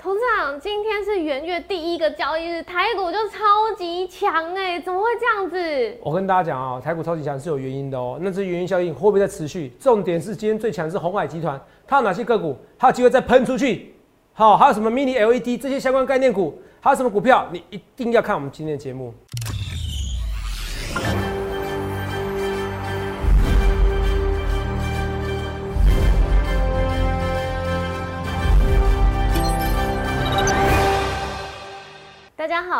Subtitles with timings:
[0.00, 5.98] 董事长，今天是元月第一个交易日，台股就超级强哎，怎么会这样子？
[6.00, 8.16] 我跟大家讲啊，台股超级强是有原因的哦。
[8.22, 9.72] 那这原因效应会不会在持续？
[9.80, 12.56] 重点是今天最强是红海集团，它有哪些个股？
[12.78, 13.92] 它有机会再喷出去？
[14.34, 16.56] 好，还有什么 mini LED 这些相关概念股？
[16.78, 17.48] 还有什么股票？
[17.50, 19.12] 你一定要看我们今天的节目。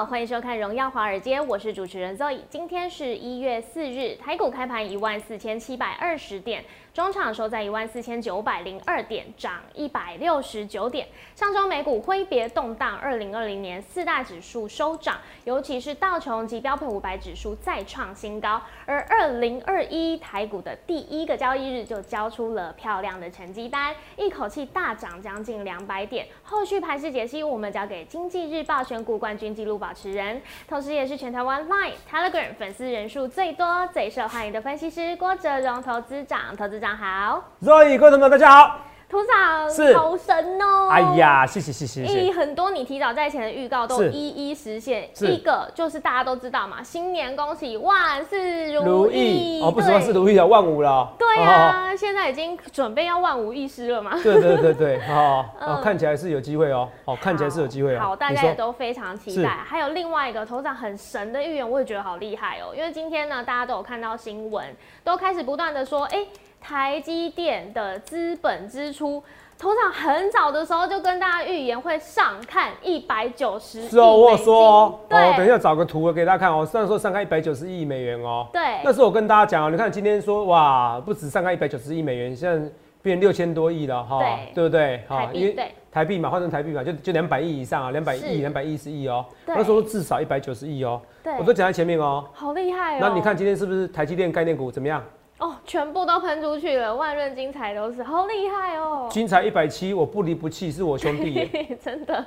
[0.05, 2.39] 欢迎收看《荣耀华尔街》，我是主持人 Zoe。
[2.49, 6.65] 今天是一月四日，台股开盘一万四千七百二十点。
[6.99, 11.07] 中场收在一万四千九百零二点，涨一百六十九点。
[11.37, 18.61] 上周美股挥别动荡，二零二零年四大指数收涨，尤其是道琼及标普五百指数再创新高。
[18.85, 26.27] 而二零二一台股的第一个交易日就交出了漂亮的成绩单，一口气大涨将近两百点。
[26.43, 36.88] 后续盘势解析，我们交给经济日报选股冠军纪录保持人，同时也是全台湾 Line、Telegram 粉丝人数最多、最受欢迎的分析师郭哲荣投资长，投资长。
[36.97, 40.89] 好，所以观众们大家好，土长是好神哦！
[40.91, 42.33] 哎呀，谢谢谢谢谢谢。
[42.33, 45.09] 很多你提早在前的预告都一一实现。
[45.21, 51.11] 一个就是大家都知道嘛，新年恭喜，万事如意哦，不是万事如意啊，万五了。
[51.19, 54.13] 对啊，现在已经准备要万无一失了嘛。
[54.23, 55.45] 对对对对，哦，
[55.83, 58.01] 看起来是有机会哦，哦，看起来是有机会哦。
[58.01, 59.49] 好，大家也都非常期待。
[59.49, 64.67] 还有另外一个头长很神的预言，我也觉得好厉害哦，因为今天呢，大家都有看到新闻，
[65.03, 66.27] 都开始不断的说，哎。
[66.69, 69.23] 台积电的资本支出，
[69.59, 73.89] 通常很早的时候就跟大家预言会上看一百九十亿。
[73.89, 76.67] 是哦，我说哦，哦，等一下找个图给大家看哦。
[76.67, 78.47] 上说上看一百九十亿美元哦。
[78.53, 78.61] 对。
[78.85, 82.71] 那是我跟大家讲哦，你看今天说哇，不止上看一百九十亿美元，现在
[83.01, 85.03] 变六千多亿了哈，对不对？
[85.09, 89.25] 哈，因为台币嘛，换成台币嘛，就就两百亿以上啊，两百亿、两百一十亿哦。
[89.47, 91.01] 那时候至少一百九十亿哦。
[91.25, 91.33] 对。
[91.39, 92.27] 我都讲在前面哦。
[92.35, 92.99] 好厉害哦。
[93.01, 95.03] 那你看今天是不是台积电概念股怎么样？
[95.39, 99.09] 哦，全部都喷出去了，万润精彩都是，好厉害哦！
[99.09, 101.49] 精彩一百七，我不离不弃，是我兄弟，
[101.81, 102.27] 真的。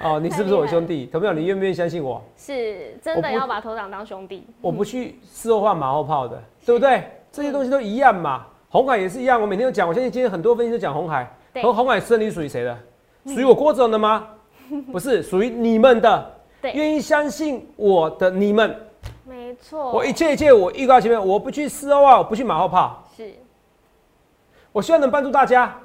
[0.00, 1.06] 哦，你是不是我兄弟？
[1.12, 2.22] 投票，你愿不愿意相信我？
[2.36, 4.46] 是真的要把头长当兄弟。
[4.62, 7.04] 我不去事后换马后炮的， 对不对？
[7.30, 8.46] 这些东西都一样嘛。
[8.70, 11.30] 红海也是一样，我每天都讲，我相信今天很多分析都讲红海。
[11.62, 12.76] 和红海胜利属于谁的？
[13.26, 14.26] 属于我郭总的吗？
[14.90, 16.30] 不是，属于你们的。
[16.62, 18.74] 对，愿意相信我的你们。
[19.54, 23.04] 没错，我一切一切，我预告前面，我不去四欧啊，我不去马后炮。
[23.16, 23.32] 是，
[24.72, 25.78] 我希望能帮助大家，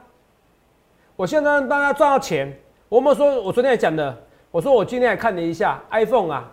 [1.16, 2.52] 我希望能让大家赚到钱。
[2.88, 4.18] 我们说，我昨天也讲的，
[4.50, 6.52] 我说我今天还看了一下 iPhone 啊，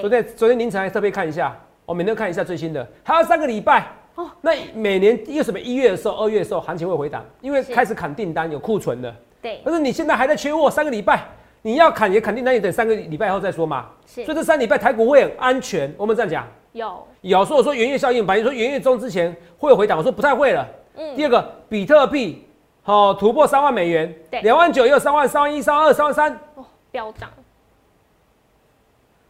[0.00, 4.28] 昨天昨天凌晨还特别看一下，我每天看一下最新的，还有三个礼拜哦。
[4.40, 7.24] 那每年又什么一月的时候、二月的时候行情会回档？
[7.40, 9.14] 因为开始砍订单，有库存的。
[9.40, 11.28] 对，但是你现在还在缺货，三个礼拜。
[11.66, 13.90] 你要砍也砍定，那你等三个礼拜后再说嘛。
[14.06, 15.92] 是，所以这三礼拜台股会很安全。
[15.98, 20.64] 我们这样讲，有有说我说元月效应，反正说元月中之前会回档，我说不太会了。
[20.94, 21.16] 嗯。
[21.16, 22.46] 第二个，比特币
[22.84, 27.28] 好突破三万美元，对，两万九又三万，三万一、三万二、三万三，哦，飙涨。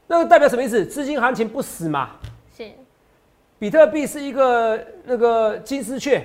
[0.06, 0.84] 那个代表什么意思？
[0.84, 2.10] 资金行情不死嘛。
[2.54, 2.70] 是。
[3.58, 6.22] 比特币是一个那个金丝雀，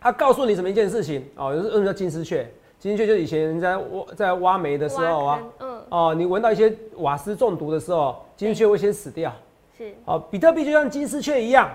[0.00, 1.54] 它告诉你什么一件事情哦？
[1.54, 2.44] 就是嗯，叫金丝雀。
[2.82, 9.32] 金雀就以前人在挖在挖煤的时候啊，嗯，哦，你闻到一些瓦斯中毒的时候，金雀会先死掉。
[9.78, 11.70] 是，哦，比特币就像金丝雀一样，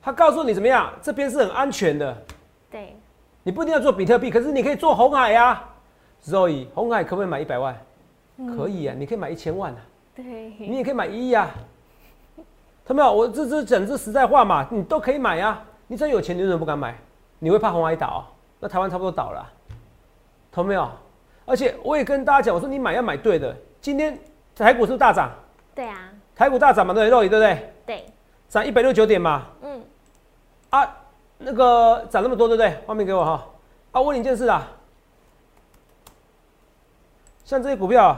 [0.00, 2.16] 它告诉你怎么样，这边是很安全的。
[2.70, 2.96] 对，
[3.42, 5.62] 你不一定要做比特币，可是你可以做红海呀。
[6.24, 7.76] Zoe，红海可不可以买一百万？
[8.56, 9.78] 可以啊，你可以买一千万啊。
[10.14, 10.24] 对，
[10.58, 11.50] 你也可以买一亿啊。
[12.86, 13.12] 他没有？
[13.12, 15.62] 我这这讲这实在话嘛，你都可以买呀。
[15.86, 16.96] 你真有钱，你为什么不敢买？
[17.38, 18.26] 你会怕红海倒？
[18.58, 19.46] 那台湾差不多倒了。
[20.52, 20.90] 同没有？
[21.46, 23.56] 而且我也跟大家讲，我说你买要买对的。
[23.80, 24.16] 今天
[24.54, 25.32] 台股是不是大涨？
[25.74, 27.72] 对啊，台股大涨嘛，对肉眼对不对？
[27.86, 28.06] 对，
[28.48, 29.46] 涨一百六九点嘛。
[29.62, 29.82] 嗯。
[30.70, 30.96] 啊，
[31.38, 32.76] 那个涨那么多，对不对？
[32.86, 33.46] 画面给我哈。
[33.90, 34.68] 啊，问你一件事啊，
[37.44, 38.16] 像这些股票，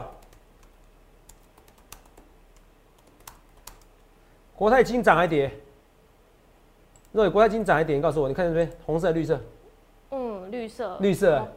[4.55, 5.51] 国泰金涨还跌？
[7.13, 7.95] 肉眼国泰金涨还跌？
[7.95, 9.39] 你告诉我，你看这边红色、绿色。
[10.11, 10.97] 嗯，绿色。
[10.99, 11.47] 绿色。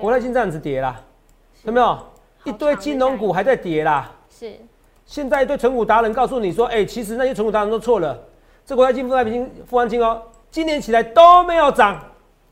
[0.00, 1.00] 国泰金这样子跌啦，
[1.64, 1.98] 有没有？
[2.44, 4.10] 一堆金融股还在跌啦。
[4.28, 4.58] 是。
[5.04, 8.18] 现在一堆存股达人告诉你说，哎，其实那些存股达人都错了。
[8.64, 12.00] 这国泰金、富泰金、富安金哦，今年起来都没有涨。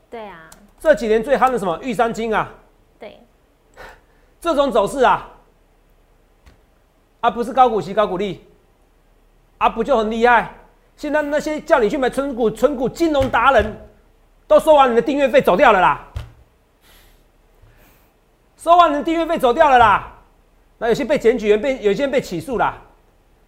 [0.09, 0.49] 对啊。
[0.79, 2.49] 这几年最夯的什么玉山金啊？
[2.99, 3.19] 对。
[4.39, 5.29] 这种走势啊，
[7.21, 8.45] 啊不是高股息高股利，
[9.57, 10.53] 啊不就很厉害？
[10.95, 13.75] 现在那些叫你去买存股、存股金融达人，
[14.47, 16.08] 都收完你的订阅费走掉了啦。
[18.61, 20.11] 收完你订阅费走掉了啦。
[20.77, 22.77] 那有些被检举，被有些人被起诉啦。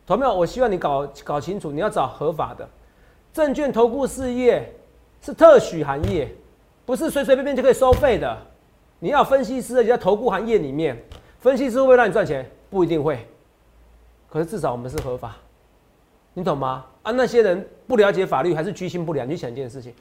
[0.07, 2.67] 投票，我希望你搞搞清楚，你要找合法的
[3.33, 4.73] 证券投顾事业
[5.21, 6.33] 是特许行业，
[6.85, 8.37] 不是随随便便就可以收费的。
[8.99, 10.97] 你要分析师，你在投顾行业里面，
[11.39, 12.49] 分析师会让你赚钱？
[12.69, 13.27] 不一定会。
[14.29, 15.35] 可是至少我们是合法，
[16.33, 16.85] 你懂吗？
[17.03, 19.29] 啊，那些人不了解法律，还是居心不良。
[19.29, 19.93] 你想一件事情，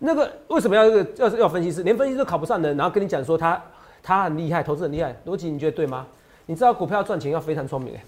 [0.00, 1.84] 那个为什么要要要分析师？
[1.84, 3.62] 连分析师都考不上的，然后跟你讲说他
[4.02, 6.06] 他很厉害，投资很厉害，逻辑你觉得对吗？
[6.46, 8.04] 你知道股票赚钱要非常聪明哎。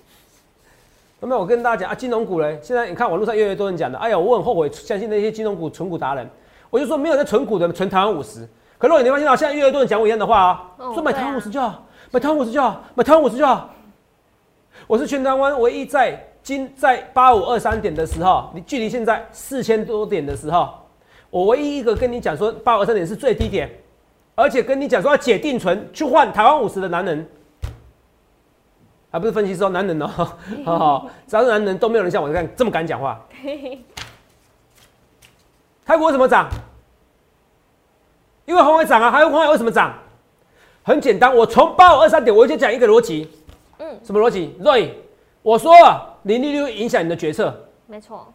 [1.21, 6.27] 那么我跟大家讲啊，金融股嘞，现在你看网络上越来越多人讲的，哎呀，我很后悔相信那些金融股存股达人。
[6.71, 8.49] 我就说没有在存股的存台湾五十。
[8.79, 13.69] 可是你发现啊，现在越来越多人讲我一样的话啊，说买台湾五十就好，买台湾五十就好，买台湾五十就好。
[14.87, 20.71] 我是全台湾唯一在今在八五二三点的时候，你距离现在四千多点的时候，
[21.29, 23.69] 我唯一一个跟你讲说八五二三点是最低点，
[24.41, 27.29] 而且跟你讲说要解定存去换台湾五十的男人。
[29.13, 30.07] 还不是分析师，男人哦，
[30.65, 33.21] 好好，只要是男人，都没有人像我这样这么敢讲话。
[35.85, 36.49] 泰国为什么涨？
[38.47, 39.93] 因为红海涨啊，还有红海为什么涨？
[40.85, 43.29] 很简单，我从八五二三点，我就讲一个逻辑。
[43.79, 44.91] 嗯，什么逻辑？Roy，
[45.43, 45.73] 我说
[46.23, 47.69] 零利率会影响你的决策。
[47.89, 48.33] 没错，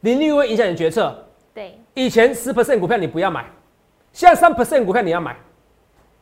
[0.00, 1.26] 零利率会影响你的决策。
[1.54, 3.46] 对，以前十 percent 股票你不要买，
[4.12, 5.34] 现在三 percent 股票你要买。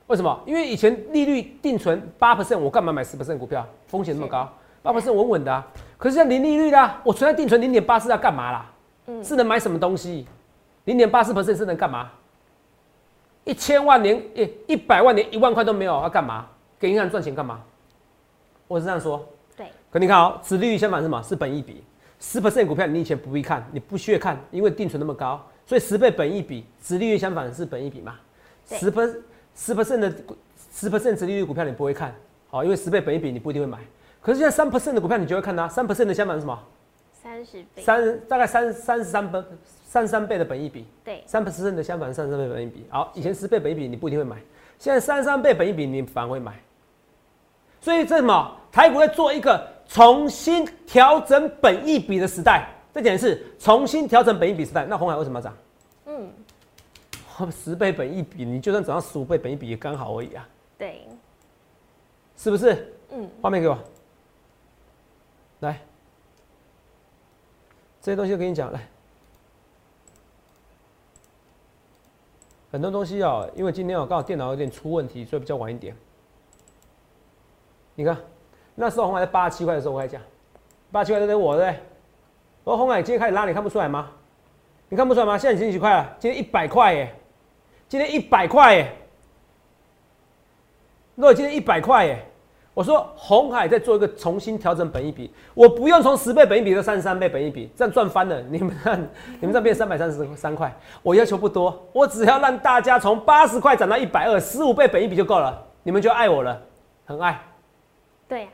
[0.07, 0.41] 为什么？
[0.47, 3.67] 因为以前利率定存八 percent，我干嘛买十 percent 股票？
[3.89, 4.49] 风险那么高，
[4.83, 5.67] 八 percent 稳稳的啊。
[5.99, 8.73] 可是像零利率啦，我存在定存零点八四要干嘛啦？
[9.07, 10.25] 嗯，是能买什么东西？
[10.85, 12.11] 零点八四 percent 是能干嘛？
[13.43, 16.47] 一千万年，一一百万年，一万块都没有，要干嘛？
[16.79, 17.61] 给银行赚钱干嘛？
[18.69, 19.27] 我是这样说。
[19.57, 19.67] 对。
[19.91, 21.21] 可你看哦，此利率相反是什么？
[21.25, 21.83] 是本益比。
[22.21, 28.15] 十 percent 股票你以前不必看，你不需要看，因为定存那么高，所以十倍本益比，此利率相反是本益比嘛？
[28.67, 29.21] 十分。
[29.57, 30.13] 十 percent 的
[30.73, 32.15] 十 percent 值利率股票你不会看，
[32.49, 33.79] 好，因为十倍本一比你不一定会买。
[34.21, 36.59] 可是现在三 percent 的股票你就会看它，三 percent 的相反是什么？
[37.11, 37.83] 三十倍。
[37.83, 39.43] 三大概三三十三倍，
[39.87, 40.85] 三十三倍的本一比。
[41.03, 41.25] 对。
[41.27, 42.87] 三 percent 的相反是三十三倍本一比。
[42.91, 44.37] 好，以前十倍本一比你不一定会买，
[44.79, 46.55] 现在三十三倍本一比你反而会买。
[47.81, 48.57] 所以这什么？
[48.71, 52.69] 台股在做一个重新调整本一比的时代。
[52.93, 54.85] 这点是重新调整本一比时代。
[54.87, 55.55] 那红海为什么要涨？
[57.41, 57.53] 嗯。
[57.53, 60.49] 十倍本一比，你就算涨到十五倍本一比也刚好而已啊。
[60.79, 61.07] 对，
[62.37, 62.93] 是不是？
[63.11, 63.29] 嗯。
[63.41, 63.79] 画面给我，
[65.61, 65.81] 来，
[68.01, 68.81] 这些东西我跟你讲来。
[72.73, 75.97] 很多东西啊，因为今天我刚好电脑有点出问题，所以比较晚一点。
[77.95, 78.19] 你看，
[78.75, 80.21] 那时候红海在八十七块的时候我还讲，
[80.93, 81.81] 八十七块都给我对不对？
[82.65, 84.11] 我说红海今天开始拉，你看不出来吗？
[84.89, 85.39] 你看不出来吗？
[85.39, 86.17] 现在已经几块了？
[86.19, 87.15] 今天一百块耶！
[87.89, 88.93] 今天一百块耶，
[91.15, 92.25] 那今天一百块耶，
[92.75, 98.41] 我说红海在做一个重新调整本一比，我不用从十倍本一比到三十三倍本一比，这样赚翻了。
[98.43, 99.01] 你们看，
[99.41, 106.61] 你们这样变三百三十三块，我要求不多，我只要让大家从八十块涨到一百二，十五倍本一比就够了，你们就爱我了，
[107.05, 107.41] 很爱。
[108.27, 108.49] 对呀，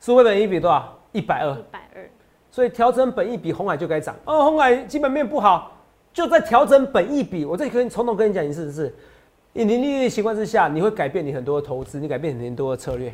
[0.00, 0.98] 十五倍本一比多少？
[1.12, 1.52] 一百二。
[1.52, 2.10] 一百二。
[2.50, 4.16] 所以调整本一比，红海就该涨。
[4.24, 5.75] 哦，红海基本面不好。
[6.16, 8.94] 就在调整本益比，我这跟从头跟你讲一次是，
[9.52, 13.12] 你零利率的情况之下，你会改变你很多的投资，你改变很多的策略。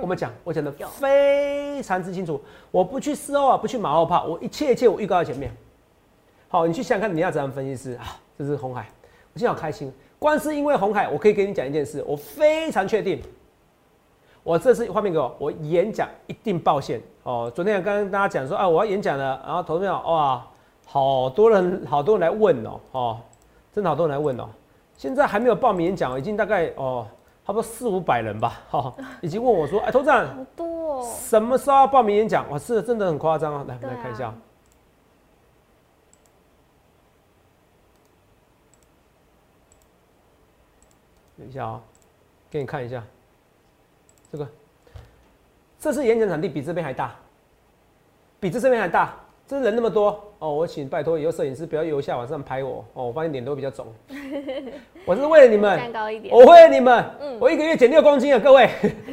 [0.00, 2.40] 我们讲，我讲的非常之清楚，
[2.70, 5.50] 我不去事后啊，不去马后炮，我一切一切我预告在前面。
[6.46, 8.20] 好，你去想想看，你要怎样分析师啊？
[8.38, 8.82] 这是红海，
[9.32, 13.20] 我今天好开心，光是因为红海，我可以跟你讲一件事，我非常确定，
[14.44, 17.50] 我这次画面给我，我演讲一定爆线哦。
[17.52, 20.46] 昨天刚刚大家讲说啊，我要演讲了，然后投票哇。
[20.86, 23.20] 好多人，好多人来问哦，哦，
[23.72, 24.48] 真的好多人来问哦。
[24.96, 27.04] 现在还没有报名演讲，已经大概哦，
[27.44, 32.48] 差不多四五百人吧，哈，已经问我说，哎，头长，好多，哦，什么时候要报名演讲？
[32.48, 33.64] 哇，是真的很夸张啊！
[33.66, 34.32] 来，我们来看一下，
[41.36, 41.82] 等一下啊，
[42.48, 43.02] 给你看一下，
[44.30, 44.48] 这个，
[45.80, 47.16] 这是演讲场地，比这边还大，
[48.38, 49.16] 比这这边还大。
[49.46, 53.86] 这人那么多哦，我请拜托以后摄影师不要由下往上拍我哦，我发现脸都比较肿。
[55.04, 55.78] 我是为了你们，
[56.30, 57.04] 我为了你们，
[57.38, 58.68] 我一个月减六公斤啊，各位，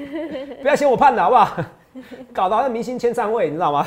[0.62, 1.64] 不要嫌我胖的好不好？
[2.34, 3.86] 搞得好像明星签唱会，你知道吗？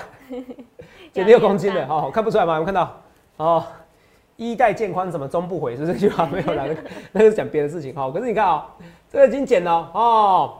[1.12, 2.56] 减六公斤的，好，看不出来吗？
[2.58, 3.02] 有看到？
[3.38, 3.64] 哦，
[4.36, 5.74] 衣带渐宽，怎么终不悔？
[5.74, 6.66] 是这句话没有啦，
[7.10, 8.10] 那个是讲别的事情哈。
[8.10, 8.66] 可是你看啊，
[9.10, 10.58] 这个已经减了哦，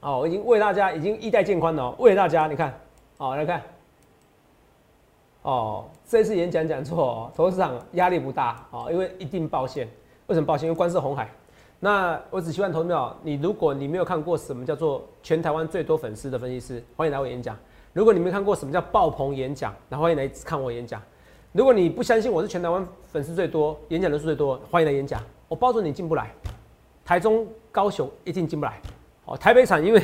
[0.00, 2.78] 哦，我已经为大家已经衣带渐宽了，为了大家，你看，
[3.16, 3.62] 好来看。
[5.42, 9.88] 哦，这次演讲讲错，投资市场压力不大哦，因为一定爆线。
[10.26, 10.66] 为什么爆线？
[10.66, 11.28] 因为关是红海，
[11.78, 17.56] 那我只希望投票，你如果你没有看过什么叫做全台湾最多粉丝的分析师，欢迎来我演讲。
[17.92, 21.02] 如果你没看过什么叫爆棚演讲，那欢迎来看我演讲。
[21.52, 25.20] 如果你不相信我是全台湾粉丝最多、演讲人数最多，欢迎来演讲。
[25.48, 26.30] 我保准你进不来，
[27.04, 28.80] 台中、高雄一定进不来。
[29.24, 30.00] 哦，台北场因为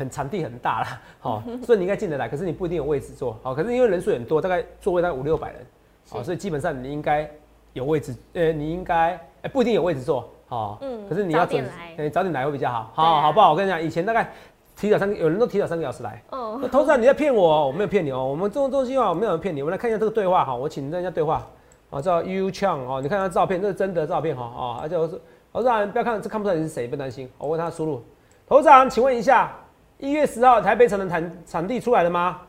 [0.00, 2.26] 很场地很大啦，好，所以你应该进得来。
[2.26, 5.66] 可是你不一定有位置坐，好，可是因为人数很多，大概座位大概五六百人，
[6.08, 7.30] 好，所以基本上你应该
[7.74, 10.26] 有位置，呃，你应该哎不一定有位置坐。
[10.48, 11.62] 好，嗯，可是你要准，
[11.98, 13.52] 哎，早点来会比较好，好，好不好？
[13.52, 14.32] 我跟你讲，以前大概
[14.74, 16.20] 提早三个，有人都提早三个小时来。
[16.30, 19.60] 哦，那投资人你在骗我，我没有骗你哦，我们这种东西啊，没有人骗你。
[19.60, 21.46] 我们来看一下这个对话哈，我请人家对话，
[21.90, 25.20] 啊，叫 You Chang 哦，你看他照片，这是真的照片哈，啊，而且我是
[25.52, 27.30] 投资人，不要看这看不出来你是谁，不担心。
[27.38, 28.02] 我问他输入，
[28.48, 29.52] 投资人，请问一下，
[30.00, 32.40] 一月十号台北城的场场地出来了吗？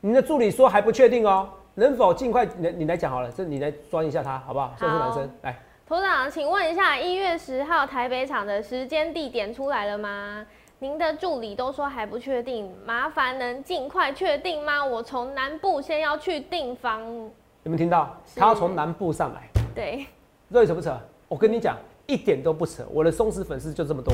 [0.00, 2.44] 你的助理说还不确定哦，能否尽快？
[2.58, 4.74] 你你来讲好了，这你来装一下他，好不好？
[4.76, 5.56] 算是男生来。
[5.86, 10.44] 头长，请问一下，一月十号台北场的时间地点出来了吗？
[10.80, 14.84] 您的助理都说还不确定，麻烦能尽快确定吗？
[14.84, 17.00] 我从南部先要去订房。
[17.04, 18.16] 有没有听到？
[18.34, 19.48] 他要从南部上来。
[19.76, 20.06] 对。
[20.52, 20.98] 这扯不扯？
[21.28, 22.84] 我跟你讲，一点都不扯。
[22.90, 24.12] 我的松弛粉丝就这么多。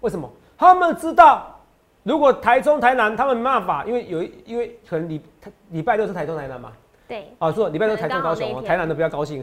[0.00, 0.30] 为什么？
[0.58, 1.46] 他们知道，
[2.02, 5.20] 如果台中、台南他们没办法，因为有因为可能礼
[5.70, 6.72] 礼拜六是台中、台南嘛。
[7.06, 9.42] 对，啊，说礼拜六台中高雄哦，台南的不要高兴，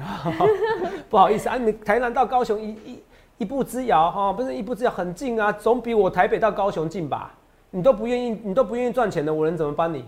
[1.10, 3.04] 不好意思啊，你台南到高雄一一
[3.40, 7.32] 一步之遥哈，不是一步之遥，很近啊，总比我台北到高雄近吧？
[7.72, 10.06] 你都不愿意，你都不愿意赚钱的，我能怎么帮你？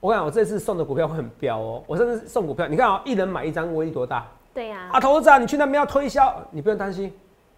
[0.00, 4.26] 我讲我这次送的股票会很彪哦，我甚至送股票，你看啊，一人买一张，威力多大？
[4.52, 7.10] 对呀，啊，投资啊，你去那边要推销，你不用担心，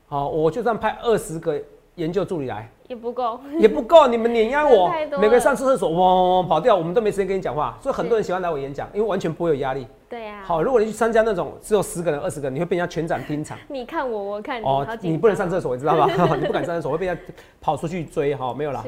[0.07, 1.61] 好，我就算派二十个
[1.97, 2.71] 研究助理来。
[2.89, 4.89] 也不够，也不够，你们碾压我，
[5.19, 5.99] 每个人上厕所，嗡
[6.37, 9.85] 嗡跑掉，我们都没时间跟你讲话，所以很多人喜欢来我演讲，因为完全不会有压力。
[10.09, 10.41] 对呀。
[10.45, 13.59] 好，如果你去参加那种只有十个人、二十个人，你会被人家全场盯场。
[13.67, 16.07] 你看我，我看你，哦，你不能上厕所，你知道吧？
[16.39, 17.23] 你不敢上厕所，会被人家
[17.61, 18.33] 跑出去追。
[18.37, 18.85] 哈，没有啦。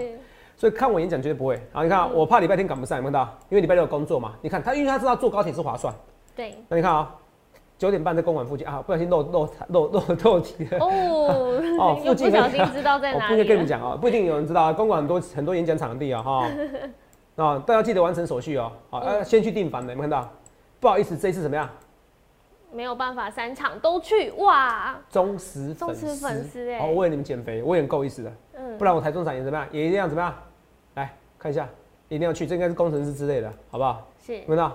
[0.56, 1.60] 所以看我演讲绝对不会。
[1.72, 3.22] 好，你看，我怕礼拜天赶不上，有没有到？
[3.48, 4.34] 因为礼拜六有工作嘛。
[4.42, 5.92] 你看他，因为他知道坐高铁是划算。
[6.36, 6.54] 对。
[6.68, 7.12] 那你看啊。
[7.78, 13.26] 九点半在公馆附近啊，不小心漏漏漏漏 漏题了哦哦， 附近不小心知道在哪里？
[13.28, 14.72] 不应该跟你们讲啊，不一定有人知道啊。
[14.72, 16.48] 公馆很多很多演讲场地啊，哈
[17.36, 18.72] 啊， 大家记得完成手续哦。
[18.90, 20.28] 好，要先去订房的，有没有看到？
[20.80, 21.70] 不好意思，这一次怎么样？
[22.72, 24.98] 没有办法，三场都去哇！
[25.08, 28.32] 忠实忠实粉丝哎，哦，为你们减肥，我也很够意思的。
[28.54, 29.66] 嗯，不然我台中场也怎么样？
[29.70, 30.34] 也一定要怎么样？
[30.94, 31.66] 来看一下，
[32.08, 34.04] 一定要去，这应该是工程师之类的，好不好？
[34.20, 34.70] 是，有没有？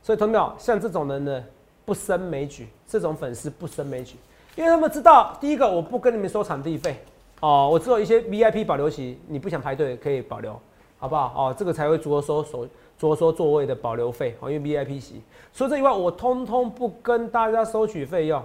[0.00, 1.44] 所以同秒像这种人呢？
[1.86, 4.16] 不胜枚举，这种粉丝不胜枚举，
[4.56, 7.00] 因为他们知道，第一个我不跟你们收场地费，
[7.40, 10.60] 哦，我只有一些 VIP 保留席，你不想排队可以保留，
[10.98, 11.32] 好不好？
[11.36, 12.66] 哦，这个才会着收手
[12.98, 15.22] 着收座位的保留费，哦，因为 VIP 席。
[15.54, 18.42] 除了这以外，我通通不跟大家收取费用，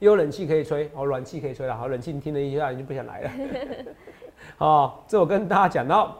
[0.00, 3.30] 有冷气可以吹，哦，暖气可以吹了，好，冷气你听了一下你就不想来了，
[4.58, 6.10] 哦，这我跟大家讲，然后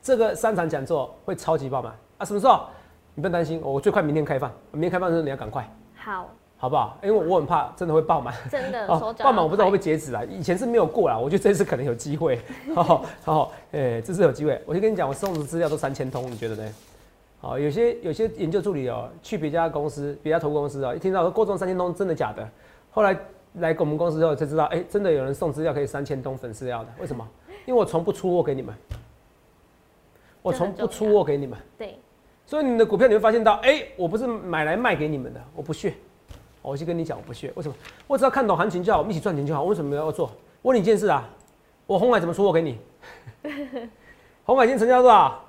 [0.00, 2.64] 这个三场讲座会超级爆满啊，什么时候？
[3.16, 4.52] 你不用担心，我最快明天开放。
[4.72, 6.98] 明天开放的时候你要赶快，好，好不好？
[7.02, 8.86] 因为我很怕真的会爆满，真的
[9.18, 10.22] 爆满我不知道会不会截止啊。
[10.28, 12.38] 以前是没有过啦，我觉得这次可能有机会。
[12.76, 14.60] 好，好，哎，这次有机会。
[14.66, 16.74] 我就跟你讲，我送的资料都三千通，你觉得呢？
[17.40, 22.46] 好，有些有些研究助理哦，去别家公司、别家投公司啊，一听到说过中三千通，真的假的？
[22.90, 23.18] 后来
[23.54, 26.90] 来我们公司之后才知道，哎，真的有人送资料可以三千通粉丝料的。
[27.00, 27.26] 为什么？
[27.64, 28.74] 因为我从不出货给你们，
[30.42, 31.58] 我从不出货给你们。
[31.78, 31.98] 对。
[32.46, 35.92] 所以你的股票你会发现到，哎，我不是买来卖给你们的，我不屑。
[36.62, 37.52] 我先跟你讲，我不屑。
[37.56, 37.74] 为什么？
[38.06, 39.64] 我只要看懂行情就好，我们一起赚钱就好。
[39.64, 40.30] 为什么要做？
[40.62, 41.28] 问你一件事啊，
[41.86, 42.78] 我红海怎么出货给你？
[44.44, 45.44] 红海今天成交多少？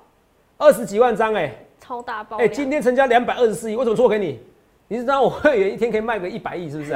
[0.58, 2.38] 二十几万张哎，超大包。
[2.38, 4.39] 哎，今天成交两百二十四亿，为什么出货给你？
[4.88, 6.94] 你是知道我会员一天可以卖个一百亿，是不是？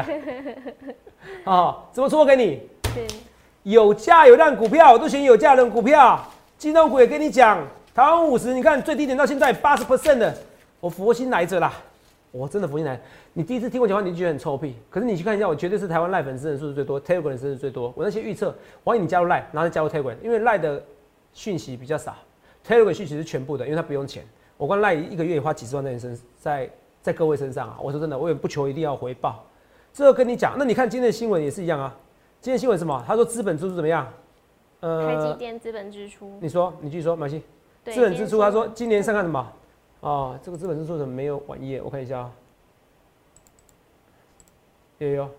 [1.44, 2.62] 啊， 怎么出货给你？
[3.64, 6.20] 有价有量股票，我都选有价量股票。
[6.58, 7.60] 金融股也跟你讲。
[7.94, 10.34] 台湾五十，你看最低点到现在八十 percent 的，
[10.80, 11.74] 我佛心来着啦，
[12.32, 12.98] 我真的佛心来。
[13.34, 14.76] 你第一次听我讲话，你就觉得很臭屁。
[14.90, 17.94] 可是你去看一下，我绝对是台湾赖粉丝人数最多，Telegram 人数最多。
[17.94, 18.56] 我那些预测，
[18.86, 20.82] 欢迎你加入赖，然后加入 Telegram，因为赖的
[21.34, 22.16] 讯息比较少
[22.66, 24.24] ，Telegram 讯息是全部的，因为它不用钱。
[24.56, 26.70] 我光赖一个月也花几十万在你身，在
[27.02, 27.78] 在各位身上啊。
[27.82, 29.44] 我说真的，我也不求一定要回报。
[29.92, 31.94] 这个跟你讲，那你看今天的新闻也是一样啊。
[32.40, 33.04] 今天新闻什么？
[33.06, 34.08] 他说资本支出怎么样？
[34.80, 36.38] 呃，台积电资本支出。
[36.40, 37.44] 你说，你继续说，马西。
[37.86, 39.54] 资本支出，他说今年上看什么？
[40.02, 41.82] 哦，这个资本支出怎么没有网页？
[41.82, 42.32] 我看一下啊。
[45.00, 45.30] 有有，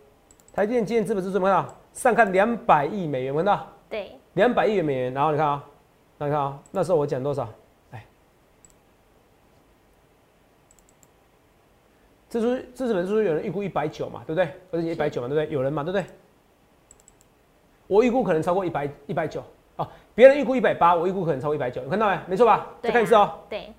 [0.53, 1.73] 台积电今年资本支出怎么样？
[1.93, 3.69] 上看两百亿美元，看到？
[3.89, 4.19] 对。
[4.35, 5.65] 两百亿元美元，然后你看啊，
[6.19, 7.49] 那你看啊，那时候我讲多少？
[7.91, 8.05] 哎，
[12.29, 14.51] 支出资本支出有人预估一百九嘛，对不对？
[14.71, 15.53] 而且一百九嘛，对不对？
[15.55, 16.07] 有人嘛，对不对？
[17.87, 19.45] 我预估可能超过一百一百九哦，
[20.15, 22.19] 别人预估一百八，我预估可能超过一百九，有看到没？
[22.29, 22.67] 没错吧？
[22.83, 23.39] 再看一次哦。
[23.49, 23.73] 对。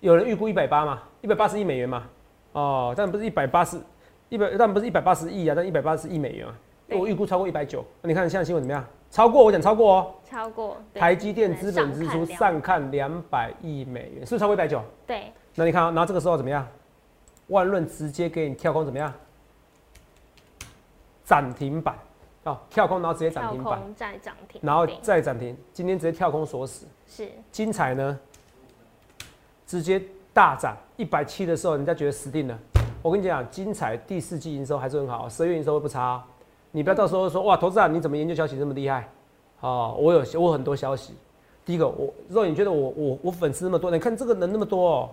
[0.00, 1.02] 有人预估一百八嘛？
[1.20, 2.04] 一百八十亿美元嘛？
[2.52, 3.80] 哦，但不是一百八十，
[4.28, 6.54] 一百但不是一百八十亿啊，但一百八十亿美元啊。
[6.90, 8.84] 我预估超过一百九，你看现在新闻怎么样？
[9.10, 10.14] 超过，我讲超过哦。
[10.24, 10.76] 超过。
[10.94, 14.82] 台积电资本支出上看两百亿美元，是不是超过一百九？
[15.06, 15.32] 对。
[15.54, 16.66] 那你看啊，然后这个时候怎么样？
[17.48, 19.12] 万润直接给你跳空怎么样？
[21.24, 21.96] 涨停板
[22.44, 26.86] 哦，跳空然后直接涨停板，再涨停，然后再涨停，今天直接跳空锁死。
[27.06, 27.28] 是。
[27.50, 28.18] 精彩呢？
[29.66, 32.58] 直接大涨一百七的时候，人家觉得死定了。
[33.00, 36.22] 我跟你讲，精彩第四季营收还是很好，十月营收会不差。
[36.70, 39.08] 你不要到时候说哇，投资人你怎么研究消息这么厉害？
[39.60, 41.14] 哦，我有我很多消息。
[41.64, 45.10] 第一个，我若你觉得我我我粉丝那么多，你看这个人那么多哦。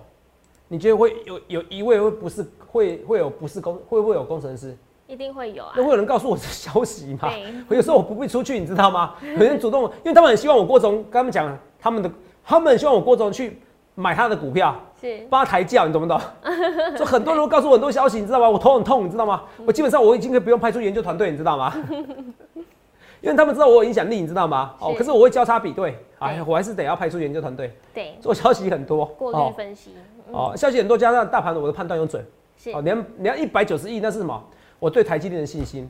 [0.68, 4.76] 你觉得会有有一位会不是会会有不是工会不会有工程师？
[5.12, 5.74] 一定会有啊。
[5.75, 7.30] 那会有人告诉我这消息吗？
[7.68, 9.13] 我有时候我不必出去，你知道吗？
[9.22, 12.10] 有人主动，因为他们很希望我郭总跟他们讲他们的，
[12.46, 13.60] 他们很希望我郭总去
[13.94, 16.18] 买他的股票，是帮他抬轿，你懂不懂？
[16.96, 18.50] 所以很多人告诉我很多消息，你知道吗？
[18.50, 19.44] 我头很痛，你知道吗？
[19.65, 21.74] 我基本上我已经可以不用派出研究团队，你知道吗？
[23.20, 24.74] 因为他们知道我有影响力，你知道吗？
[24.80, 29.91] 哦，可是我会交叉比对，哎呀，我还是得要派出研究团队，对，做消息很多，过滤分析。
[30.32, 32.25] 哦，消息很多，加上大盘的我的判断又准。
[32.74, 34.41] 哦，你要你要一百九十亿，那是什么？
[34.82, 35.88] 我对台积电的信心，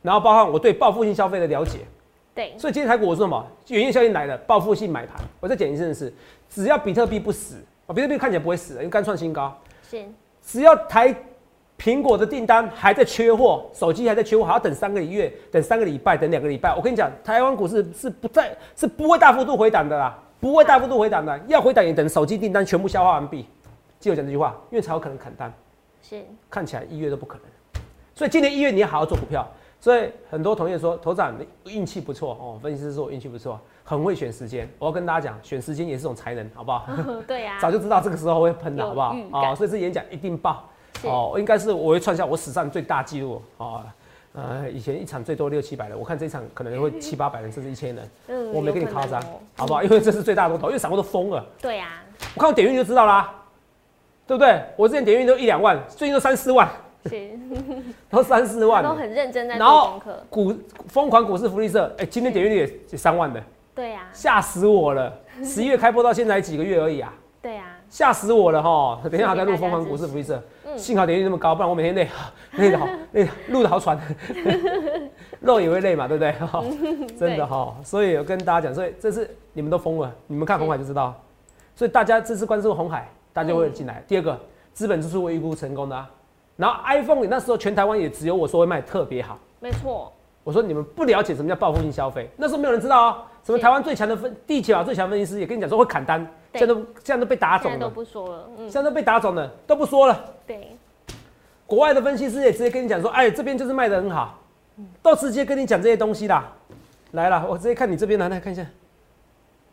[0.00, 1.80] 然后包含我对报复性消费的了解。
[2.34, 2.54] 对。
[2.56, 3.46] 所以今天台股我说什么？
[3.68, 5.20] 原因效应来了，报复性买盘。
[5.38, 6.10] 我再讲一次的是，
[6.48, 9.54] 只要比特币不死，哦，比特币看起来不会死，因为刚创新高。
[9.82, 10.02] 是。
[10.40, 11.14] 只要台
[11.78, 16.74] 苹果的订单还在缺货，手机还在缺货，还要等三个月，等三个礼拜，等两个礼拜。
[16.74, 21.38] 我跟你讲，台湾股市是不再，是不会大幅度回档的啦，不会大幅度回档的。
[21.48, 23.46] 要回档也等手机订单全部消化完毕。
[24.00, 25.52] 记得讲这句话，因为才有可能砍单，
[26.00, 27.44] 是看起来一月都不可能，
[28.22, 29.44] 所以今年一月你要好好做股票。
[29.80, 34.70] 所以很多同业说，头长运气不错哦，分析师说我运气不错，很会选时间。
[34.78, 36.86] 我要跟大家讲，选时间也是种才能，好不好？
[37.26, 39.16] 对呀， 早就知道这个时候会喷的，好不好？
[39.32, 40.68] 哦，所以这演讲一定爆
[41.02, 43.82] 哦，应该是我会创下我史上最大纪录哦。
[44.34, 48.10] 呃，以前一场最多六七百人，我看这一场可能会 七八百人，甚至一千人。
[48.28, 49.20] 嗯，我没跟你夸张，
[49.56, 49.82] 好不好？
[49.82, 51.44] 因为这是最大多头，因为散户都疯了。
[51.60, 52.04] 对呀，
[52.36, 53.34] 我看我点运就知道啦。
[54.28, 54.62] 对不对？
[54.76, 56.70] 我之前点运都一两万，最近都三四万，
[58.10, 60.22] 都三四万，都很认真在做功课。
[60.30, 60.54] 股
[60.88, 63.42] 疯狂股市福利社，哎，今天点率也也三万的，
[63.74, 65.12] 对呀，吓死我了！
[65.44, 67.12] 十一月开播到现在几个月而已啊，
[67.42, 69.00] 对呀，吓死我了哈！
[69.10, 70.42] 等一下再录疯狂股市福利社，
[70.76, 72.08] 幸好点率那么高，不然我每天累，
[72.52, 73.98] 累的好，累录的好喘，
[75.40, 76.34] 肉也会累嘛，对不对？
[77.18, 81.14] 真的哈，所以我跟大家讲，所以这次你们都疯了，你们看红海就知道，
[81.74, 83.08] 所以大家这次关注红海。
[83.34, 84.04] 大家会进来。
[84.06, 84.38] 第二个，
[84.74, 86.06] 资本支出我预估成功的。
[86.56, 89.38] 然后 iPhone 那时候全台湾也只有我说会卖特别好。
[89.60, 90.12] 没错。
[90.44, 93.24] 我说你们不了解什么叫报复性消费，那时候没有人知道啊。
[93.44, 96.20] 什么台湾最强的分地球啊最强分析师也跟你讲说会砍单，
[96.52, 97.78] 现在都现在都被打肿了。
[97.78, 98.48] 都不说了。
[98.58, 98.70] 嗯。
[98.70, 100.24] 现在都被打肿了，都不说了。
[100.46, 100.76] 对。
[101.66, 104.38] 国外的分析师也直接跟你讲说，哎，这边就是卖的很好，
[105.02, 106.52] 都直接跟你讲这些东西啦。
[107.12, 108.64] 来了，我直接看你这边来，来看一下。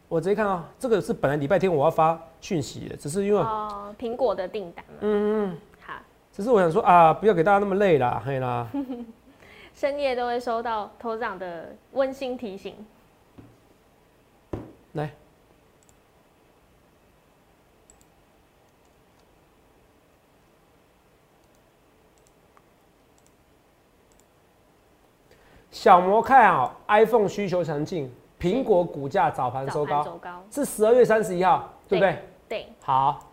[0.07, 5.57] 我直接看啊，这个是本来礼拜天我要发讯息的，只是因为哦苹果的订单嗯嗯好，
[6.39, 8.65] 只是我想说啊，不要给大家那么累啦，嘿啦，
[9.75, 12.73] 深夜都会收到头长的温馨提醒，
[14.93, 15.11] 来，
[25.69, 28.09] 小魔看好 iPhone 需求强劲。
[28.39, 30.17] 苹果股价早盘收高，
[30.49, 32.23] 是十二月三十一号，对不对？
[32.47, 32.67] 对。
[32.81, 33.28] 好，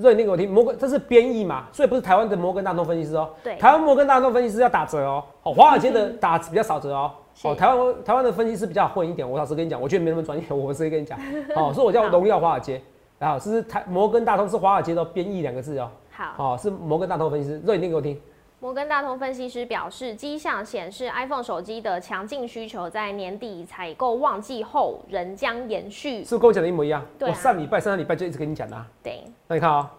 [0.00, 3.28] 热你给我听，摩根这是编译嘛，所以不是台湾的摩根大通分析师哦。
[3.44, 3.56] 对。
[3.56, 7.10] 台湾摩根大通分析师要打折哦，哦，华尔街的 打比较少折哦。
[7.42, 11.18] 哦，台湾台湾的分析师比较混一点，我老实跟你讲，我觉得没那么专业，我直接跟你讲。
[11.54, 12.80] 哦，所以我叫荣耀华尔街，
[13.18, 15.90] 然后是台摩根大通是华尔街的编译两个字哦。
[16.10, 16.54] 好。
[16.54, 18.20] 哦，是摩根大通分析师，热你给我听。
[18.62, 26.18] 摩根大通分析师表示，迹象显示 iPhone 手机的强劲需求在年底采购旺季后仍将延续。
[26.18, 27.02] 是不是跟我讲的一模一样？
[27.18, 28.76] 对我上礼拜、上上礼拜就一直跟你讲的。
[29.02, 29.24] 对。
[29.48, 29.90] 那你看啊，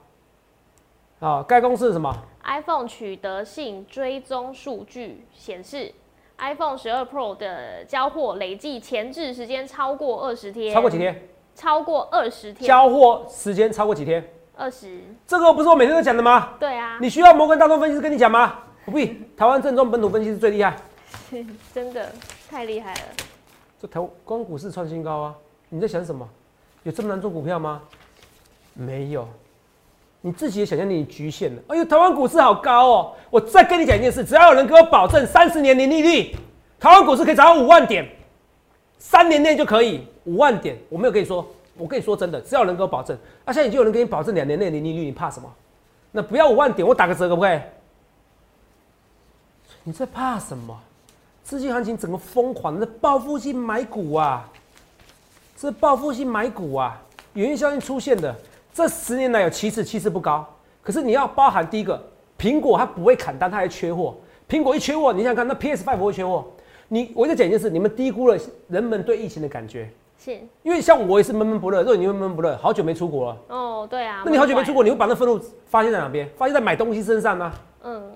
[1.19, 5.91] 好，该公司是什么？iPhone 取得性追踪数据显示
[6.37, 10.71] ，iPhone 十二 Pro 的交货累计前置时间超过二十天。
[10.71, 11.19] 超过几天？
[11.55, 12.67] 超过二十天。
[12.67, 14.23] 交货时间超过几天？
[14.55, 16.53] 二十，这个不是我每天都讲的吗？
[16.59, 18.55] 对啊，你需要摩根大通分析师跟你讲吗？
[18.85, 20.75] 不必，台湾正宗本土分析师最厉害，
[21.73, 22.11] 真的
[22.49, 22.99] 太厉害了。
[23.81, 25.35] 这台光股市创新高啊！
[25.69, 26.27] 你在想什么？
[26.83, 27.81] 有这么难做股票吗？
[28.73, 29.27] 没有，
[30.21, 31.61] 你自己的想象力局限了。
[31.67, 33.13] 哎呦，台湾股市好高哦！
[33.29, 36.35] 我再跟你讲一件事，只要有人给我保证三十年零利率，
[36.79, 38.07] 台湾股市可以涨到五万点，
[38.97, 40.77] 三年内就可以五万点。
[40.89, 45.51] 我没有跟你说，我跟你说真的，只要能够保证，那现在已经有人给你保证两年内年利率，你怕什么？
[46.11, 47.59] 那不要五万点，我打个折可不可以？
[49.83, 50.77] 你在怕什么？
[51.43, 54.47] 资金行情整个疯狂的报复性买股啊！
[55.57, 57.01] 是报复性买股啊！
[57.33, 58.35] 原因效应出现的。
[58.73, 60.47] 这十年来有七次，七次不高。
[60.81, 62.01] 可是你要包含第一个，
[62.37, 64.15] 苹果它不会砍单，它还缺货。
[64.47, 66.45] 苹果一缺货，你想看那 PS Five 不会缺货？
[66.87, 69.89] 你我再讲一件事，你们低估了人们对疫情的感觉。
[70.23, 70.39] 是。
[70.63, 73.37] 因为像我也是闷闷不乐，如果你闷闷不乐，好久没出国了。
[73.47, 74.21] 哦，对啊。
[74.25, 76.29] 那你好久没出国，你会把那愤怒发泄在哪边？
[76.37, 77.51] 发泄在买东西身上呢？
[77.83, 78.11] 嗯。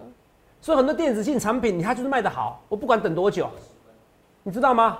[0.62, 2.62] 所以很多电子性产品，它就是卖的好。
[2.70, 3.50] 我不管等多久，
[4.44, 5.00] 你知道吗？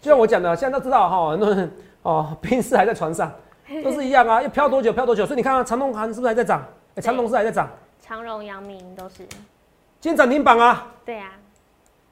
[0.00, 1.70] 就像我讲的，现在都知道哈，很多人
[2.02, 3.30] 哦， 冰室还在船上。
[3.84, 6.60] 都是一样啊，要飘多久飘多久，所以你看啊，长隆盘是不是还在涨？
[6.96, 7.68] 哎，长隆是还在涨，
[8.00, 9.18] 长荣、阳明都是，
[10.00, 11.30] 今天涨停板啊，对啊，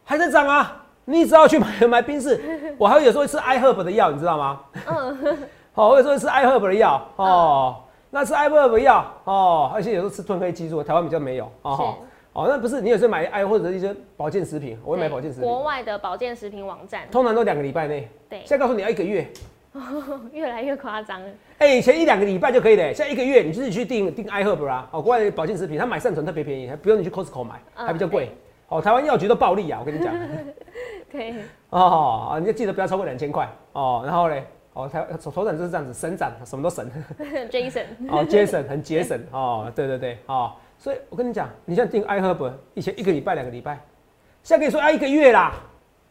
[0.05, 2.38] 还在涨啊，你只要去买买冰室，
[2.77, 4.61] 我还会有时候会吃 iHerb 的药，你知道吗？
[4.87, 5.38] 嗯，
[5.73, 7.77] 好， 我有时候会吃 iHerb 的药哦，
[8.11, 11.97] 那吃 iHerb 的药哦，而且有时候吃褪黑激素，台湾比较没有哦。
[12.35, 19.27] 哦，那不是你有时候买 i 或者一些保健食品，我会买保健食品，国外的保健食品网站，通常都两个礼拜内，对，现在告诉你要一个月。
[20.33, 21.29] 越来越夸张了。
[21.59, 24.87] 哎，以前一两个礼拜就可以了，现在一个月，你自己去订订 iHerb 啦。
[24.90, 28.31] 哦，国外的保健食品，他买善存特别便宜，还不用你去 Costco 买，还比较贵。
[28.68, 30.12] 哦，台湾药局都暴利啊，我跟你讲。
[31.11, 31.35] 对。
[31.71, 34.03] 哦，你就记得不要超过两千块哦。
[34.05, 36.90] 然后嘞，哦，台头头就是这样子，省长什么都省。
[37.51, 37.85] Jason。
[38.09, 43.79] 哦，Jason 很节省哦，对对对，哦，所以我跟你讲，你像订 iHerb，以前一个礼拜两个礼拜，
[44.42, 45.53] 现在跟你说要一个月啦。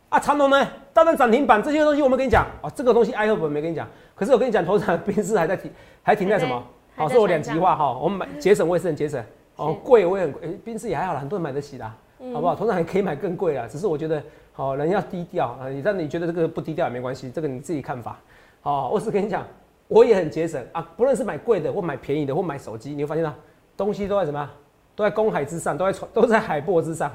[0.09, 0.67] 啊，长隆呢？
[0.93, 3.85] 大单涨停板这些东西，我们跟你讲哦，这个东西爱喝不没跟你讲。
[4.15, 5.69] 可是我跟你讲，头场冰室还在停，
[6.01, 6.63] 还停在什么？
[6.95, 7.91] 好，是我两极化哈。
[7.91, 9.21] 我们买节省，我也是很节省。
[9.57, 11.77] 哦，贵我也很贵，冰室也还好啦，很多人买得起
[12.19, 12.55] 的，好不好？
[12.55, 14.21] 通常还可以买更贵啊，只是我觉得，
[14.53, 15.69] 好人要低调啊。
[15.69, 18.17] 你但你觉得这个不低调也没关系，这个你自己看法。
[18.61, 19.45] 好，我是跟你讲，
[19.87, 20.89] 我也很节省啊。
[20.97, 23.35] 不论是买贵的或买便宜的或买手机，你会发现啊，
[23.75, 24.49] 东西都在什么？
[24.95, 27.11] 都在公海之上，都在船， 都在海波之上。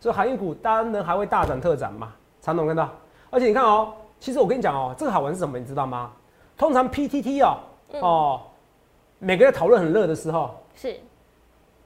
[0.00, 2.90] 所以航运股当然还会大涨特涨嘛，常总看到，
[3.30, 6.10] 而且你看哦，其实我跟你讲哦，这个好玩是什么，你知道吗？
[6.56, 7.58] 通常 PTT 哦
[8.00, 8.40] 哦，
[9.18, 10.96] 每个人讨论很热的时候，是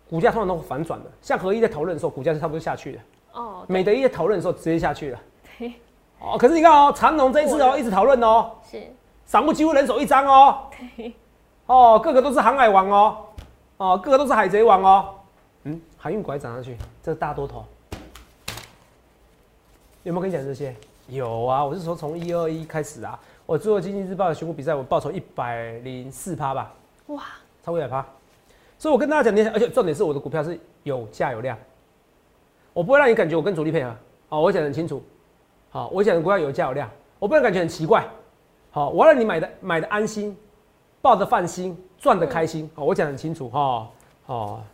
[0.09, 1.11] 股价通常都反转的。
[1.21, 2.99] 像合一在讨论的时候，股价是差不多下去的。
[3.33, 3.65] 哦。
[3.69, 5.19] 美德一在讨论的时候，直接下去了。
[5.59, 5.73] 对。
[6.19, 8.83] 哦，可是你看哦，长隆这一次哦，一直讨论哦，是
[9.25, 10.59] 散户几乎人手一张哦。
[10.97, 11.13] 对。
[11.67, 13.17] 哦，个个都是航海王哦，
[13.77, 15.15] 哦，个个都是海贼王哦。
[15.65, 17.65] 嗯，航运股还涨上去，这是大多头。
[20.05, 20.75] 有没有跟你讲这些？
[21.09, 26.73] 有啊，我是说从一二一开始啊，我做经济日报的选股比赛，我报酬一百零四趴吧，
[27.09, 27.23] 哇，
[27.65, 28.07] 超过一百趴。
[28.79, 31.59] 所以我跟大家讲，你而且重点是我的股票是有价有量，
[32.73, 33.95] 我不会让你感觉我跟主力配合。
[34.29, 35.03] 好，我讲的很清楚。
[35.71, 38.07] 好，我讲的股票有价有量，我不能感觉很奇怪。
[38.71, 40.37] 好，我让你买的买的安心，
[41.01, 42.71] 抱着放心，赚的开心。
[42.75, 43.89] 好，我讲很清楚哈。
[44.25, 44.65] 好。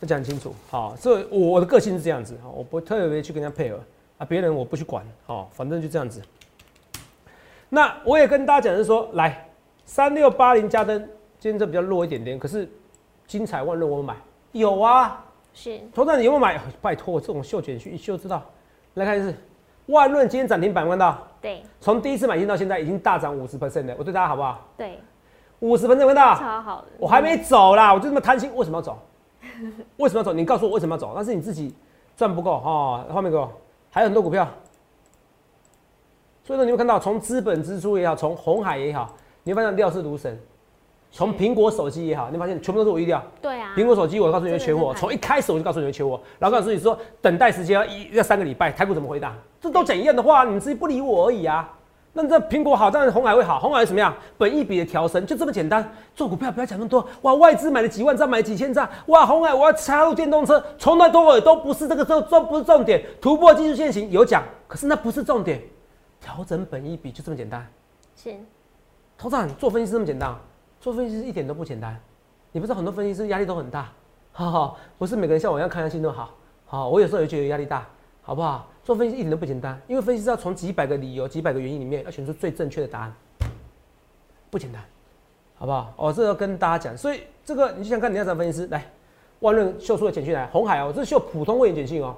[0.00, 3.78] 要讲清楚，好，这我的个性是这样子，我不特别去跟人家配合
[4.18, 6.20] 啊，别人我不去管，好，反正就这样子。
[7.68, 9.48] 那我也跟大家讲是说，来
[9.84, 10.98] 三六八零加灯，
[11.38, 12.68] 今天这比较弱一点点，可是
[13.26, 14.16] 精彩万润我买
[14.52, 16.60] 有啊，是，头仔你有没有买？
[16.80, 18.42] 拜托，这种秀简讯一秀知道。
[18.94, 19.34] 来看一次
[19.86, 21.18] 万润今天涨停板，看到？
[21.40, 24.68] 对，从第一次买进到现在已经大涨五十 percent 了，我对大家好不好？
[24.76, 24.98] 对，
[25.60, 26.34] 五十 percent 看到？
[26.34, 28.98] 超好的，我还没走啦，我就这么贪心，为什么要走？
[29.96, 30.32] 为什么要走？
[30.32, 31.12] 你告诉我为什么要走？
[31.16, 31.74] 那是你自己
[32.16, 33.04] 赚不够哦。
[33.10, 33.50] 后面给我
[33.90, 34.46] 还有很多股票，
[36.44, 40.38] 所以说你会看到，从资本支出也好，从红海也好，你会发现料事如神。
[41.14, 43.22] 从苹果手机也好，你发现全部都是我预料。
[43.42, 43.74] 对啊。
[43.76, 49.34] 苹果手机我告诉你会缺货，从一开始我就告诉你会缺货，然后告诉你说等待时间要一要三个礼拜，台股怎么回答？
[49.60, 51.70] 这都讲一样的话，你们自己不理我而已啊。
[52.14, 53.58] 那这苹果好，但是红海会好。
[53.58, 54.14] 红海什么样？
[54.36, 55.86] 本一笔的调升，就这么简单。
[56.14, 57.06] 做股票不要讲那么多。
[57.22, 58.88] 哇，外资买了几万张，买了几千张。
[59.06, 63.02] 哇，红海我要插入电动车，从来都都不是这个重重不是重点。
[63.20, 65.62] 突破技术线型有讲，可是那不是重点。
[66.20, 67.66] 调整本一笔就这么简单。
[68.14, 68.34] 是。
[69.16, 70.34] 头上做分析是这么简单？
[70.82, 71.96] 做分析师一点都不简单。
[72.50, 73.88] 你不知道很多分析师压力都很大。
[74.34, 76.30] 哈哈，不是每个人像我一样看下心都好。
[76.66, 77.86] 好，我有时候也觉得压力大，
[78.22, 78.68] 好不好？
[78.82, 83.14] 做分析一点都不简单，因为分析是要从几百个理由、几百个原因里面要选出最正确的答案，
[84.50, 84.82] 不简单，
[85.54, 85.92] 好不好？
[85.96, 88.90] 哦，这要跟大家讲，所以这个你就想看你要找分析师来，
[89.38, 92.16] 万润秀出的简讯来，红海哦，这是秀普通会员简讯哦，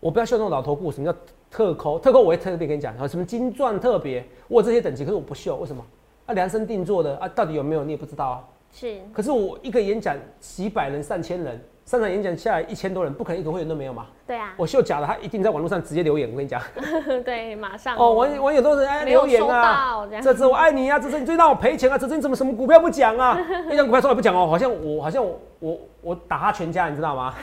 [0.00, 1.18] 我不要秀那种老头股，什么叫
[1.50, 1.98] 特抠？
[2.00, 5.84] 特抠我会特别跟你讲，什么金钻特别，我这些等级，可是我不秀，为什么？
[6.26, 9.00] 啊，量身定做的啊，到底有没有你也不知道啊，是。
[9.12, 14.06] 可是我一个演讲几百人、上千人，上场演讲下来一千多人，不可能一个会员都没有嘛？
[14.26, 14.54] 对啊。
[14.56, 16.30] 我秀假的，他一定在网络上直接留言。
[16.30, 16.62] 我跟你讲。
[17.24, 17.96] 对，马上。
[17.96, 23.38] 哦，网网友都是哎留言啊，这次我爱你啊，这次你最让我赔钱啊，这次你怎么什么股票不讲啊？
[23.70, 27.34] 一张股票从来不讲哦，好像我好像我我我打他全家，你知道吗？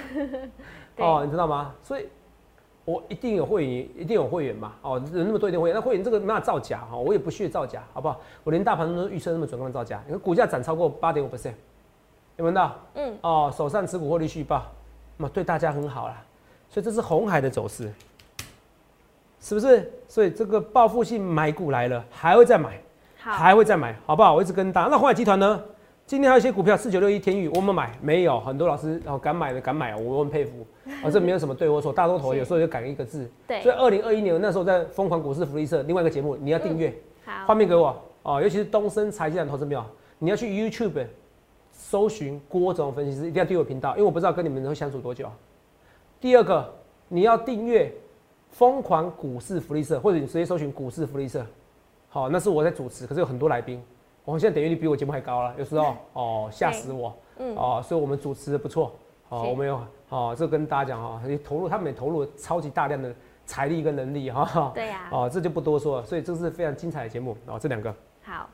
[0.97, 1.73] 哦，你知道吗？
[1.83, 2.07] 所以。
[2.89, 4.73] 我一定有会员，一定有会员嘛？
[4.81, 8.19] 哦，人那么多一定会员，那会员这个没法造假哈，我也不屑造假，好不好？
[8.43, 10.01] 我连大盘都预测那么准，干嘛造假？
[10.07, 11.53] 你看股价涨超过八点五 percent，
[12.37, 12.75] 有闻到？
[12.95, 13.15] 嗯。
[13.21, 14.65] 哦，手上持股获利续报，
[15.17, 16.19] 那么对大家很好啦。
[16.67, 17.91] 所以这是红海的走势，
[19.39, 19.91] 是不是？
[20.07, 22.81] 所以这个报复性买股来了，还会再买，
[23.19, 24.33] 还会再买，好不好？
[24.33, 24.89] 我一直跟大家。
[24.89, 25.61] 那红海集团呢？
[26.09, 28.39] 今天还有一些股票，四九六一天宇，我们买没有？
[28.39, 30.65] 很多老师然后敢买的敢买，我很佩服。
[31.03, 33.29] 啊，这没有什么对我错，大多头 有时候就改一个字。
[33.45, 33.61] 对。
[33.61, 36.91] 所以二零二一年那时候在疯狂股市福利社另外一个节目，你要订阅。
[37.23, 37.45] 好。
[37.45, 39.85] 画面给我哦，尤其是东升财经的投资票，
[40.17, 41.05] 你要去 YouTube
[41.71, 45.29] 搜寻郭总分析师，一定要订阅频道，因为我不知道跟你们会相处多久。
[46.19, 46.73] 第二个，
[47.07, 47.93] 你要订阅
[48.49, 51.45] 疯狂股市福利社，或者你直接搜寻股市福利社。
[52.09, 53.79] 好，那是我在主持，可是有很多来宾。
[54.31, 57.55] 我现在点阅率比我节目还高了，有时候哦吓死我，嗯。
[57.55, 58.93] 哦，所以我们主持的不错，
[59.29, 63.13] 哦我们有哦这跟大家讲哈，投入他们也投入超级大量的
[63.45, 67.93] 财力跟能力哈，对呀，哦这就不多说了，所以这是非常精彩的节目哦这两个。
[68.23, 68.47] 好，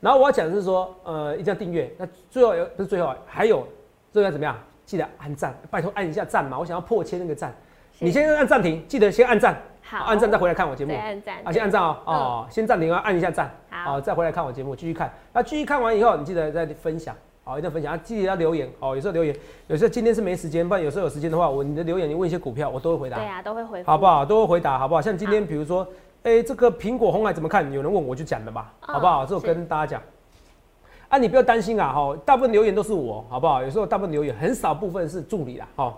[0.00, 3.66] 然后我要讲的是说呃一定要订阅，那最后不是最后还有
[4.12, 4.56] 这个怎么样？
[4.86, 7.54] 记得按赞，拜托按一下赞嘛，我想要破千那个赞，
[7.98, 9.60] 你先按暂停，记得先按赞。
[9.86, 10.94] 好，按赞再回来看我节目。
[10.94, 11.36] 按赞。
[11.44, 11.96] 啊，先按赞哦。
[12.06, 13.50] 哦，先暂停啊，按一下赞。
[13.68, 15.12] 好，再回来看我节目，继续看。
[15.32, 17.14] 那继续看完以后，你记得再分享。
[17.44, 17.92] 好，一定要分享。
[17.92, 18.66] 啊，记得要留言。
[18.80, 23.18] 哦，有时候留言，有时候今天是没时间，不然有时候有时间的话，我你的留言，你问一些股票，我都会回答。
[23.18, 23.82] 对啊，都会回。
[23.84, 24.24] 好不好？
[24.24, 25.02] 都会回答，好不好？
[25.02, 25.86] 像今天，比如说，
[26.22, 27.70] 哎，这个苹果红海怎么看？
[27.70, 29.26] 有人问，我就讲了吧，好不好？
[29.26, 30.02] 这我跟大家讲。
[31.08, 33.62] 啊，你不要担心啊，哈，大部分留言都是我，好不好？
[33.62, 35.94] 有时候大部分留言很少部分是助理啦，哈。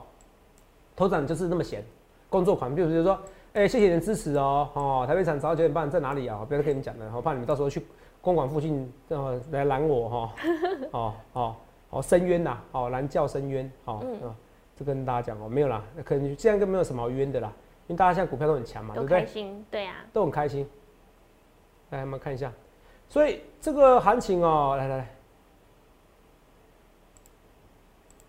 [0.97, 1.85] 头长就是那么闲，
[2.29, 3.17] 工作狂，比如说。
[3.57, 4.69] 哎，谢谢你的支持哦！
[4.75, 6.45] 哦，台北场早上九点半在哪里啊？
[6.47, 7.83] 不要跟你们讲了，我怕你们到时候去
[8.21, 10.35] 公馆附近呃来拦我哈。
[10.91, 11.57] 哦哦
[11.89, 12.59] 哦，深渊呐！
[12.73, 13.73] 哦，蓝教深渊。
[13.87, 14.35] 哦，嗯，
[14.77, 17.51] 这跟大家讲哦，没有啦，可能现在跟没有什么好冤的啦，
[17.87, 19.21] 因为大家现在股票都很强嘛，对不对？
[19.21, 20.69] 开心，对呀，都很开心。
[21.89, 22.53] 来，我们看一下，
[23.09, 25.15] 所以这个行情哦，来来来，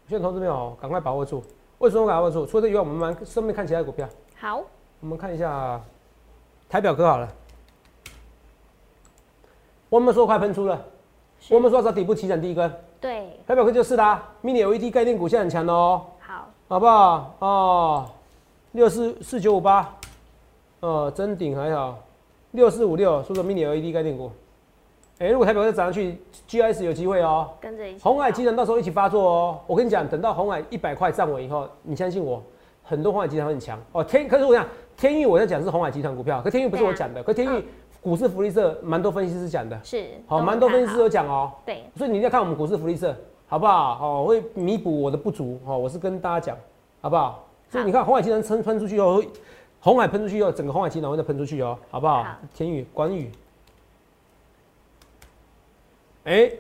[0.07, 1.43] 现在投资没有，赶快把握住。
[1.79, 2.45] 为什么把握住？
[2.45, 4.07] 除了这以外，我们顺便看其他股票。
[4.37, 4.63] 好。
[5.07, 5.81] 我们看一下
[6.67, 7.29] 台表哥好了，
[9.87, 10.83] 我们说快喷出了，
[11.49, 17.35] 我们说找底部起涨第一根，对，台表哥就是啦，mini LED 概念股现在很强哦，好，好不好？
[17.39, 18.05] 哦，
[18.73, 19.95] 六四四九五八，
[20.81, 21.97] 哦，真顶还好，
[22.51, 24.29] 六四五六，说说 mini LED 概念股，
[25.19, 26.17] 哎，如果台表哥涨上去
[26.49, 32.43] ，GS 有机会哦，跟着一起，红海集团到时候一起发作哦，我跟你讲，等到红海一百块站稳以后，你相信我，
[32.87, 34.65] 很多红海集团很强哦，天，可是我讲。
[34.97, 37.63] 天域我在讲是红海集团股票，可天域不是我讲的，可天域
[38.01, 43.99] 股市福利社蛮多分析师讲的，是好蛮多分析师有讲哦，对，所以你要看我们股市福利社好不好？
[44.01, 46.57] 哦，会弥补我的不足哦，我是跟大家讲
[46.99, 47.47] 好不好？
[47.69, 49.21] 所以你看红海集团喷喷出去后，
[49.81, 52.25] 红海喷出去后，整个红海集团会再喷出去哦，好不好？
[52.55, 53.31] 天宇、关宇，
[56.23, 56.51] 哎，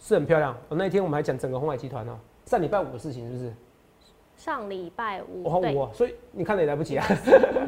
[0.00, 0.52] 是很漂亮。
[0.68, 3.54] 哦，那一天我们还讲整个红海集团哦，上礼拜五的事情是不是？
[4.44, 7.06] 上礼拜五，我所以你看的也来不及啊。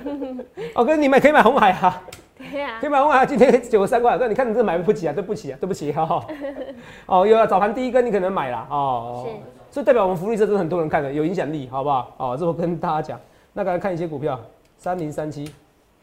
[0.76, 2.02] 哦，哥，你们可以买红海啊，
[2.36, 3.24] 对啊，可以买红海。
[3.24, 6.22] 今天九十三块，哥，你看你这买不起啊，对不起啊，对不起哈。
[7.06, 9.24] 哦，有了早盘第一根，你可能买了哦。
[9.24, 9.32] 是，
[9.70, 12.12] 所以代表我们福利社真的很多人看的，有影响力，好不好？
[12.18, 13.18] 哦，这我跟大家讲。
[13.54, 14.38] 那刚才看一些股票，
[14.76, 15.50] 三零三七，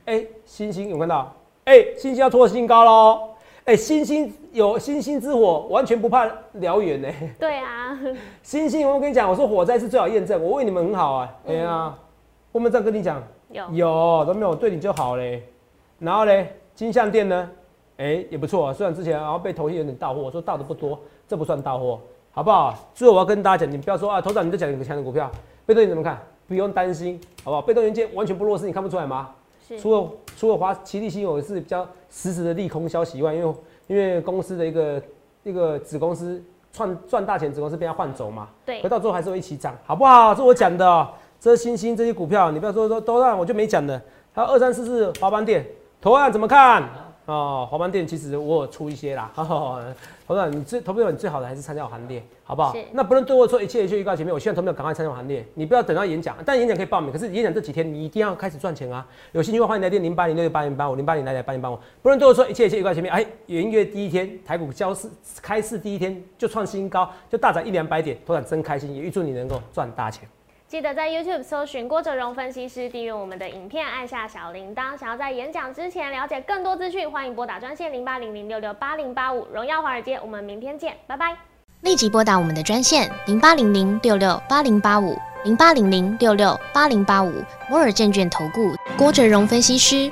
[0.05, 1.31] 哎，星星有看到？
[1.65, 3.29] 哎，星星要破新高喽。
[3.65, 6.27] 哎，星星有星星之火，完全不怕
[6.59, 7.09] 燎原呢。
[7.39, 7.99] 对啊，
[8.43, 11.35] 星星，我跟你讲，我说火灾是最好验证，我为你们很好啊。
[11.47, 11.91] 哎呀，
[12.51, 15.41] 我们这样跟你讲，有有都没有对你就好嘞。
[15.97, 17.49] 然后嘞，金相店呢，
[17.97, 21.99] 哎也不错，啊虽然之前然后被投信有点到货，我说到的不多，这不算到货，
[22.31, 22.75] 好不好？
[22.93, 25.31] 最后我要跟大家讲，你不要说啊，头长你在讲一个强的股票，
[25.65, 26.21] 被动你怎么看？
[26.47, 27.61] 不用担心，好不好？
[27.63, 29.31] 被动元件完全不弱势，你看不出来吗？
[29.79, 33.55] 除了除了华奇力新有是比较实时的利空消息以外，因为
[33.87, 35.01] 因为公司的一个
[35.43, 36.41] 一个子公司
[36.71, 40.33] 赚赚大钱，子公司被他换走嘛，对，回到最后还是会一起涨，好不好？
[40.33, 41.07] 这我讲的，
[41.39, 44.01] 这新兴这些股票，你不要说说都让我就没讲的。
[44.33, 45.65] 还有二三四四华邦电，
[46.01, 46.83] 投案怎么看？
[47.25, 49.31] 哦，华邦店其实我有出一些啦。
[50.25, 52.73] 投资你最投票你最好的还是参加我行列，好不好？
[52.91, 55.45] 那不能对我说一切一切预告前面，我希望投票赶快参加我行列。
[55.53, 59.05] 你不要等到演讲，但演讲可以报名，可是演讲这几天你一定要开始赚钱啊！
[59.31, 61.77] 有兴趣的话欢迎来电零八零六八零八五零八零来来八零八五。
[62.01, 65.09] 不能对我说一切一切预告前面，哎，元月第一天台股交市
[65.41, 70.27] 开市第一天就创新高，就大涨一两百点，投资真开心，也预祝你能够赚大钱。
[70.67, 74.97] 记得在 YouTube 搜寻郭哲荣分析师，订阅我们的影片，按下小铃铛。
[74.97, 79.45] 想要在演讲之前了解更多资讯，欢迎拨打专线零八零零六六八零八五。
[79.53, 81.35] 荣耀华尔街，我们明天见，拜拜。
[81.81, 87.31] 立即拨打我们的专线零八零零六六八零八五零八零零六六八零八五。
[87.69, 90.11] 摩尔证券投顾郭哲荣分析师。